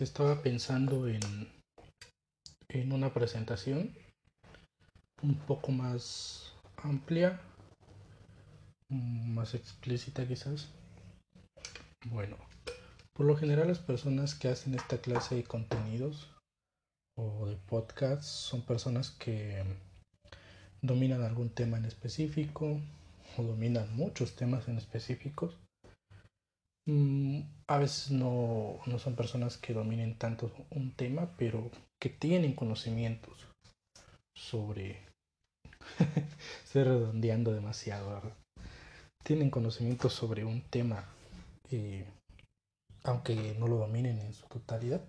estaba 0.00 0.42
pensando 0.42 1.06
en, 1.06 1.20
en 2.68 2.92
una 2.92 3.14
presentación 3.14 3.94
un 5.22 5.36
poco 5.36 5.70
más 5.70 6.52
amplia, 6.76 7.40
más 8.88 9.54
explícita 9.54 10.26
quizás. 10.26 10.68
Bueno, 12.06 12.36
por 13.12 13.26
lo 13.26 13.36
general 13.36 13.68
las 13.68 13.78
personas 13.78 14.34
que 14.34 14.48
hacen 14.48 14.74
esta 14.74 14.98
clase 14.98 15.36
de 15.36 15.44
contenidos 15.44 16.30
o 17.16 17.46
de 17.46 17.56
podcasts 17.56 18.26
son 18.26 18.62
personas 18.62 19.10
que 19.12 19.62
dominan 20.82 21.22
algún 21.22 21.50
tema 21.50 21.78
en 21.78 21.84
específico 21.84 22.80
o 23.38 23.42
dominan 23.42 23.96
muchos 23.96 24.34
temas 24.34 24.68
en 24.68 24.78
específicos 24.78 25.56
a 26.86 27.78
veces 27.78 28.10
no, 28.10 28.80
no 28.86 28.98
son 28.98 29.16
personas 29.16 29.56
que 29.56 29.72
dominen 29.72 30.18
tanto 30.18 30.52
un 30.70 30.92
tema, 30.92 31.34
pero 31.36 31.70
que 32.00 32.10
tienen 32.10 32.54
conocimientos 32.54 33.48
sobre... 34.36 35.06
Estoy 36.64 36.84
redondeando 36.84 37.52
demasiado, 37.52 38.20
Tienen 39.22 39.50
conocimientos 39.50 40.12
sobre 40.12 40.44
un 40.44 40.62
tema, 40.62 41.04
eh, 41.70 42.06
aunque 43.04 43.54
no 43.58 43.66
lo 43.66 43.76
dominen 43.76 44.18
en 44.18 44.34
su 44.34 44.46
totalidad. 44.46 45.02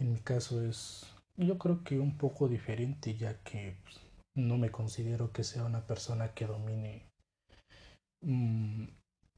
En 0.00 0.12
mi 0.12 0.20
caso 0.20 0.62
es, 0.62 1.06
yo 1.36 1.58
creo 1.58 1.84
que 1.84 1.98
un 1.98 2.16
poco 2.16 2.48
diferente, 2.48 3.16
ya 3.16 3.42
que 3.42 3.76
pues, 3.82 4.00
no 4.34 4.56
me 4.58 4.70
considero 4.70 5.32
que 5.32 5.44
sea 5.44 5.64
una 5.64 5.86
persona 5.86 6.32
que 6.34 6.46
domine 6.46 7.06
mm, 8.22 8.84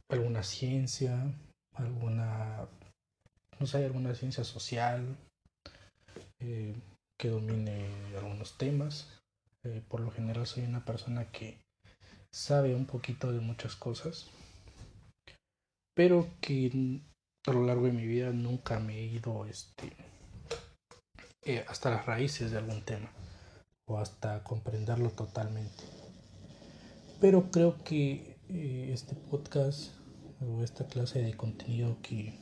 alguna 0.08 0.42
ciencia, 0.42 1.34
alguna, 1.74 2.68
no 3.58 3.66
sé, 3.66 3.84
alguna 3.84 4.14
ciencia 4.14 4.44
social 4.44 5.16
eh, 6.40 6.74
que 7.18 7.28
domine 7.28 7.86
algunos 8.16 8.56
temas. 8.56 9.20
Eh, 9.64 9.82
por 9.88 10.00
lo 10.00 10.10
general 10.10 10.46
soy 10.46 10.64
una 10.64 10.84
persona 10.84 11.30
que 11.30 11.60
sabe 12.32 12.74
un 12.74 12.86
poquito 12.86 13.32
de 13.32 13.40
muchas 13.40 13.76
cosas, 13.76 14.30
pero 15.94 16.28
que 16.40 17.02
a 17.46 17.52
lo 17.52 17.66
largo 17.66 17.86
de 17.86 17.92
mi 17.92 18.06
vida 18.06 18.30
nunca 18.30 18.78
me 18.78 18.98
he 18.98 19.04
ido 19.04 19.46
este, 19.46 19.96
eh, 21.44 21.64
hasta 21.68 21.90
las 21.90 22.06
raíces 22.06 22.50
de 22.50 22.58
algún 22.58 22.82
tema 22.82 23.10
o 23.86 23.98
hasta 23.98 24.44
comprenderlo 24.44 25.10
totalmente. 25.10 25.84
Pero 27.20 27.50
creo 27.50 27.82
que 27.82 28.38
este 28.48 29.14
podcast 29.14 29.97
o 30.40 30.62
esta 30.62 30.86
clase 30.86 31.22
de 31.22 31.34
contenido 31.34 31.98
que, 32.02 32.38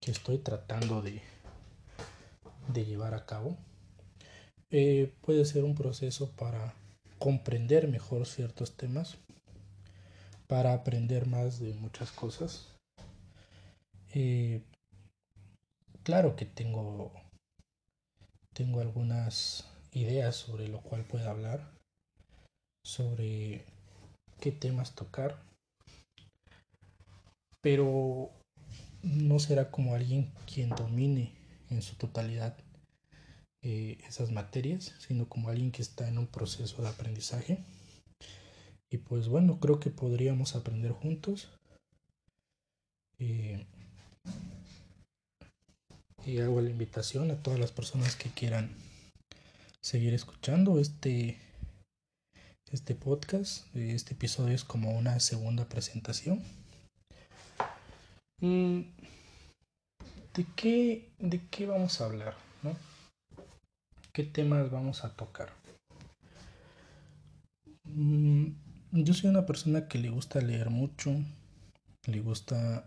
que 0.00 0.10
estoy 0.10 0.38
tratando 0.38 1.02
de, 1.02 1.22
de 2.68 2.84
llevar 2.84 3.14
a 3.14 3.26
cabo 3.26 3.56
eh, 4.72 5.12
puede 5.22 5.44
ser 5.44 5.64
un 5.64 5.74
proceso 5.74 6.30
para 6.32 6.74
comprender 7.18 7.88
mejor 7.88 8.24
ciertos 8.24 8.76
temas, 8.76 9.16
para 10.46 10.72
aprender 10.72 11.26
más 11.26 11.58
de 11.58 11.74
muchas 11.74 12.12
cosas. 12.12 12.68
Eh, 14.14 14.62
claro 16.04 16.36
que 16.36 16.46
tengo, 16.46 17.12
tengo 18.54 18.80
algunas 18.80 19.68
ideas 19.92 20.36
sobre 20.36 20.68
lo 20.68 20.80
cual 20.82 21.04
puedo 21.04 21.28
hablar, 21.28 21.68
sobre 22.84 23.64
qué 24.40 24.52
temas 24.52 24.94
tocar 24.94 25.49
pero 27.60 28.30
no 29.02 29.38
será 29.38 29.70
como 29.70 29.94
alguien 29.94 30.30
quien 30.52 30.70
domine 30.70 31.32
en 31.70 31.82
su 31.82 31.96
totalidad 31.96 32.56
eh, 33.62 33.98
esas 34.08 34.30
materias, 34.30 34.94
sino 35.06 35.28
como 35.28 35.48
alguien 35.50 35.70
que 35.70 35.82
está 35.82 36.08
en 36.08 36.18
un 36.18 36.26
proceso 36.26 36.82
de 36.82 36.88
aprendizaje. 36.88 37.58
Y 38.90 38.98
pues 38.98 39.28
bueno, 39.28 39.60
creo 39.60 39.78
que 39.78 39.90
podríamos 39.90 40.56
aprender 40.56 40.92
juntos. 40.92 41.50
Eh, 43.18 43.66
y 46.26 46.38
hago 46.38 46.60
la 46.60 46.70
invitación 46.70 47.30
a 47.30 47.42
todas 47.42 47.60
las 47.60 47.72
personas 47.72 48.16
que 48.16 48.30
quieran 48.30 48.70
seguir 49.82 50.14
escuchando 50.14 50.78
este, 50.78 51.38
este 52.70 52.94
podcast. 52.94 53.64
Este 53.76 54.14
episodio 54.14 54.54
es 54.54 54.64
como 54.64 54.90
una 54.96 55.20
segunda 55.20 55.68
presentación. 55.68 56.42
Mm, 58.40 58.80
¿De 60.34 60.46
qué, 60.56 61.10
¿De 61.18 61.46
qué 61.50 61.66
vamos 61.66 62.00
a 62.00 62.06
hablar? 62.06 62.34
¿no? 62.62 62.74
¿Qué 64.12 64.24
temas 64.24 64.70
vamos 64.70 65.04
a 65.04 65.14
tocar? 65.14 65.50
Mm, 67.84 68.46
yo 68.92 69.12
soy 69.14 69.28
una 69.30 69.44
persona 69.44 69.88
que 69.88 69.98
le 69.98 70.08
gusta 70.08 70.40
leer 70.40 70.70
mucho, 70.70 71.10
le 72.06 72.20
gusta 72.20 72.86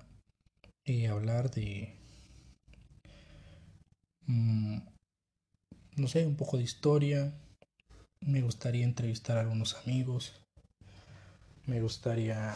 eh, 0.85 1.07
hablar 1.07 1.51
de, 1.51 1.93
mm, 4.25 4.77
no 5.97 6.07
sé, 6.07 6.25
un 6.25 6.35
poco 6.35 6.57
de 6.57 6.63
historia. 6.63 7.33
Me 8.21 8.41
gustaría 8.41 8.85
entrevistar 8.85 9.37
a 9.37 9.41
algunos 9.41 9.75
amigos. 9.75 10.33
Me 11.67 11.79
gustaría 11.81 12.55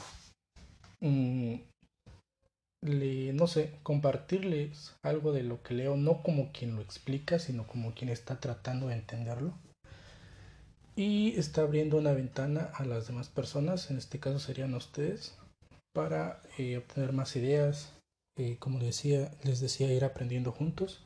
no 2.82 3.48
sé, 3.48 3.72
compartirles 3.84 4.96
algo 5.02 5.32
de 5.32 5.44
lo 5.44 5.64
que 5.64 5.74
leo, 5.74 5.98
no 5.98 6.22
como 6.22 6.52
quien 6.52 6.76
lo 6.76 6.82
explica, 6.82 7.40
sino 7.40 7.68
como 7.68 7.94
quien 7.94 8.10
está 8.10 8.40
tratando 8.40 8.88
de 8.88 8.96
entenderlo. 8.96 9.54
Y 10.96 11.38
está 11.38 11.62
abriendo 11.62 11.98
una 11.98 12.14
ventana 12.14 12.72
a 12.74 12.84
las 12.84 13.08
demás 13.08 13.30
personas, 13.30 13.92
en 13.92 13.98
este 13.98 14.20
caso 14.20 14.40
serían 14.40 14.74
ustedes, 14.74 15.38
para 15.94 16.42
eh, 16.58 16.78
obtener 16.78 17.14
más 17.14 17.36
ideas, 17.36 17.94
eh, 18.38 18.58
como 18.60 18.80
decía, 18.80 19.32
les 19.44 19.60
decía, 19.60 19.94
ir 19.94 20.06
aprendiendo 20.06 20.52
juntos, 20.52 21.06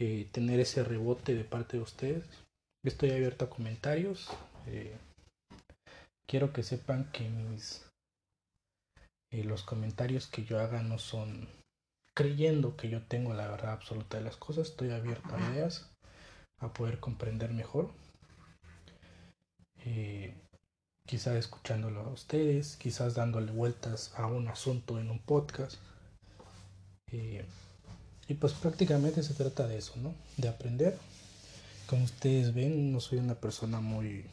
eh, 0.00 0.28
tener 0.32 0.60
ese 0.60 0.84
rebote 0.84 1.34
de 1.34 1.44
parte 1.44 1.76
de 1.76 1.82
ustedes. 1.82 2.24
Estoy 2.84 3.10
abierto 3.10 3.44
a 3.44 3.50
comentarios. 3.50 4.28
quiero 6.28 6.52
que 6.52 6.62
sepan 6.62 7.10
que 7.10 7.28
mis 7.28 7.87
y 9.30 9.42
los 9.42 9.62
comentarios 9.62 10.26
que 10.26 10.44
yo 10.44 10.60
haga 10.60 10.82
no 10.82 10.98
son 10.98 11.48
creyendo 12.14 12.76
que 12.76 12.88
yo 12.88 13.02
tengo 13.02 13.32
la 13.34 13.46
verdad 13.48 13.72
absoluta 13.72 14.18
de 14.18 14.24
las 14.24 14.36
cosas, 14.36 14.68
estoy 14.68 14.90
abierto 14.90 15.34
a 15.34 15.52
ideas, 15.52 15.88
a 16.58 16.72
poder 16.72 16.98
comprender 16.98 17.52
mejor. 17.52 17.90
Eh, 19.84 20.34
quizás 21.06 21.36
escuchándolo 21.36 22.00
a 22.00 22.08
ustedes, 22.08 22.76
quizás 22.76 23.14
dándole 23.14 23.52
vueltas 23.52 24.12
a 24.16 24.26
un 24.26 24.48
asunto 24.48 24.98
en 24.98 25.10
un 25.10 25.20
podcast. 25.20 25.76
Eh, 27.12 27.46
y 28.26 28.34
pues 28.34 28.52
prácticamente 28.52 29.22
se 29.22 29.34
trata 29.34 29.66
de 29.66 29.78
eso, 29.78 29.94
¿no? 29.96 30.14
De 30.36 30.48
aprender. 30.48 30.98
Como 31.86 32.04
ustedes 32.04 32.52
ven, 32.52 32.92
no 32.92 33.00
soy 33.00 33.18
una 33.18 33.34
persona 33.36 33.80
muy... 33.80 34.24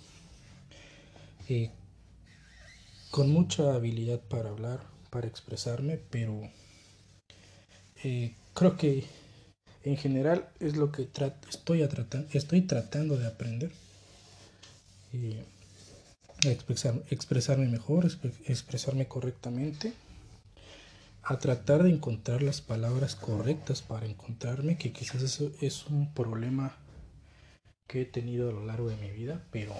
Eh, 1.47 1.69
con 3.15 3.31
mucha 3.31 3.73
habilidad 3.73 4.19
para 4.19 4.49
hablar, 4.49 4.81
para 5.09 5.25
expresarme, 5.25 5.97
pero 6.09 6.41
eh, 8.03 8.35
creo 8.53 8.75
que 8.75 9.05
en 9.85 9.95
general 9.95 10.49
es 10.59 10.75
lo 10.75 10.91
que 10.91 11.07
estoy, 11.49 11.87
estoy 12.33 12.61
tratando 12.63 13.15
de 13.17 13.25
aprender. 13.25 13.71
Eh, 15.13 15.45
expresar, 16.43 17.01
expresarme 17.09 17.69
mejor, 17.69 18.05
expresarme 18.47 19.07
correctamente, 19.07 19.93
a 21.23 21.39
tratar 21.39 21.83
de 21.83 21.91
encontrar 21.91 22.43
las 22.43 22.59
palabras 22.59 23.15
correctas 23.15 23.81
para 23.81 24.07
encontrarme, 24.07 24.77
que 24.77 24.91
quizás 24.91 25.21
eso 25.21 25.53
es 25.61 25.85
un 25.85 26.13
problema 26.13 26.75
que 27.87 28.01
he 28.01 28.05
tenido 28.05 28.49
a 28.49 28.51
lo 28.51 28.65
largo 28.65 28.89
de 28.89 28.97
mi 28.97 29.09
vida, 29.11 29.41
pero 29.51 29.73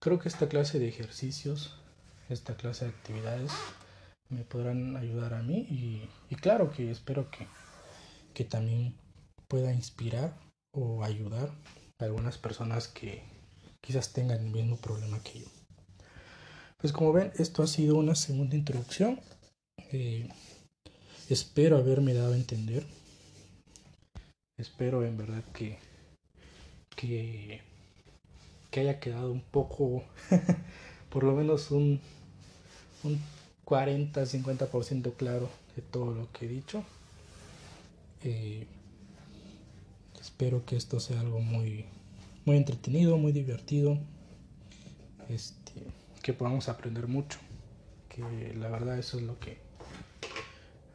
Creo 0.00 0.20
que 0.20 0.28
esta 0.28 0.48
clase 0.48 0.78
de 0.78 0.88
ejercicios, 0.88 1.74
esta 2.28 2.56
clase 2.56 2.84
de 2.84 2.92
actividades 2.92 3.50
me 4.28 4.44
podrán 4.44 4.96
ayudar 4.96 5.34
a 5.34 5.42
mí 5.42 5.66
y, 6.30 6.34
claro 6.36 6.70
que 6.70 6.90
espero 6.90 7.30
que, 7.30 7.46
que, 8.32 8.44
también 8.44 8.94
pueda 9.48 9.72
inspirar 9.72 10.38
o 10.72 11.02
ayudar 11.02 11.50
a 11.98 12.04
algunas 12.04 12.38
personas 12.38 12.86
que 12.86 13.24
quizás 13.80 14.12
tengan 14.12 14.38
el 14.38 14.52
mismo 14.52 14.76
problema 14.76 15.20
que 15.22 15.40
yo. 15.40 15.46
Pues 16.76 16.92
como 16.92 17.12
ven, 17.12 17.32
esto 17.36 17.64
ha 17.64 17.66
sido 17.66 17.96
una 17.96 18.14
segunda 18.14 18.54
introducción. 18.54 19.20
Eh, 19.90 20.28
espero 21.28 21.76
haberme 21.76 22.14
dado 22.14 22.34
a 22.34 22.36
entender. 22.36 22.86
Espero 24.56 25.04
en 25.04 25.16
verdad 25.16 25.42
que, 25.52 25.78
que 26.94 27.62
que 28.70 28.80
haya 28.80 29.00
quedado 29.00 29.32
un 29.32 29.40
poco, 29.40 30.04
por 31.10 31.24
lo 31.24 31.34
menos 31.34 31.70
un, 31.70 32.00
un 33.04 33.20
40-50% 33.64 35.14
claro 35.14 35.48
de 35.76 35.82
todo 35.82 36.14
lo 36.14 36.30
que 36.32 36.46
he 36.46 36.48
dicho. 36.48 36.84
Eh, 38.24 38.66
espero 40.20 40.64
que 40.64 40.76
esto 40.76 41.00
sea 41.00 41.20
algo 41.20 41.40
muy, 41.40 41.84
muy 42.44 42.56
entretenido, 42.56 43.16
muy 43.16 43.32
divertido. 43.32 43.98
Este, 45.28 45.82
que 46.22 46.32
podamos 46.32 46.68
aprender 46.68 47.06
mucho. 47.06 47.38
Que 48.08 48.54
la 48.54 48.68
verdad 48.68 48.98
eso 48.98 49.18
es 49.18 49.22
lo 49.22 49.38
que 49.38 49.58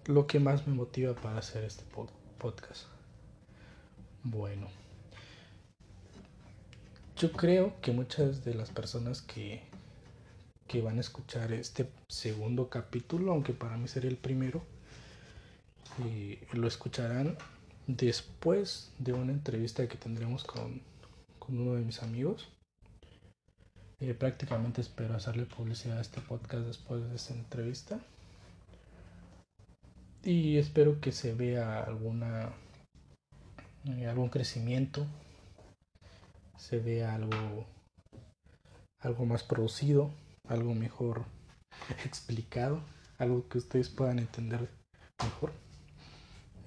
lo 0.06 0.28
que 0.28 0.40
más 0.40 0.68
me 0.68 0.74
motiva 0.74 1.14
para 1.14 1.40
hacer 1.40 1.64
este 1.64 1.84
podcast. 2.38 2.84
Bueno, 4.24 4.68
yo 7.15 7.31
creo 7.31 7.80
que 7.81 7.92
muchas 7.92 8.44
de 8.44 8.54
las 8.54 8.71
personas 8.71 9.21
que, 9.21 9.62
que 10.68 10.81
van 10.81 10.98
a 10.98 11.01
escuchar 11.01 11.51
este 11.54 11.89
segundo 12.07 12.69
capítulo, 12.69 13.31
aunque 13.31 13.54
para 13.54 13.77
mí 13.77 13.88
sería 13.88 14.10
el 14.10 14.18
primero, 14.18 14.63
eh, 16.04 16.45
lo 16.54 16.68
escucharán 16.68 17.38
después 17.88 18.92
de 19.00 19.13
una 19.13 19.31
entrevista 19.31 19.88
que 19.88 19.98
tendremos 19.98 20.44
con, 20.44 20.81
con 21.39 21.60
uno 21.60 21.75
de 21.75 21.81
mis 21.81 22.01
amigos. 22.01 22.50
Eh, 24.00 24.13
prácticamente 24.13 24.81
espero 24.81 25.16
hacerle 25.16 25.45
publicidad 25.45 26.00
a 26.00 26.01
este 26.01 26.19
podcast 26.19 26.66
después 26.66 27.07
de 27.09 27.16
esta 27.16 27.33
entrevista. 27.33 28.00
Y 30.24 30.57
espero 30.57 31.00
que 31.00 31.12
se 31.12 31.33
vea 31.33 31.83
alguna 31.83 32.54
eh, 33.86 34.07
algún 34.07 34.30
crecimiento, 34.30 35.06
se 36.63 36.80
vea 36.80 37.13
algo 37.13 37.65
algo 39.01 39.25
más 39.25 39.44
producido, 39.44 40.12
algo 40.48 40.74
mejor 40.74 41.25
explicado, 42.06 42.81
algo 43.18 43.50
que 43.50 43.57
ustedes 43.57 43.89
puedan 43.89 44.18
entender 44.18 44.69
mejor. 45.21 45.51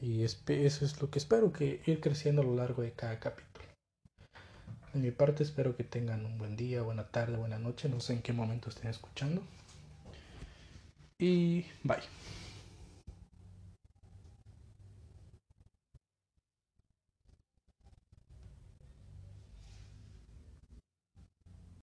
Y 0.02 0.22
eso 0.22 0.84
es 0.84 1.00
lo 1.00 1.10
que 1.10 1.18
espero, 1.18 1.50
que 1.50 1.80
ir 1.86 2.00
creciendo 2.00 2.42
a 2.42 2.44
lo 2.44 2.54
largo 2.54 2.82
de 2.82 2.92
cada 2.92 3.18
capítulo. 3.18 3.64
De 4.92 5.00
mi 5.00 5.10
parte 5.12 5.42
espero 5.42 5.76
que 5.76 5.84
tengan 5.84 6.26
un 6.26 6.36
buen 6.36 6.56
día, 6.56 6.82
buena 6.82 7.08
tarde, 7.08 7.38
buena 7.38 7.58
noche, 7.58 7.88
no 7.88 8.00
sé 8.00 8.12
en 8.12 8.22
qué 8.22 8.34
momento 8.34 8.68
estén 8.68 8.90
escuchando. 8.90 9.42
Y 11.18 11.64
bye. 11.82 12.02